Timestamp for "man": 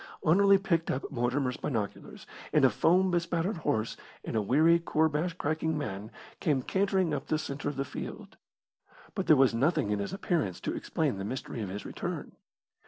5.77-6.09